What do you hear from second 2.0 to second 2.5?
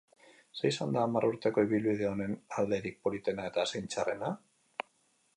honen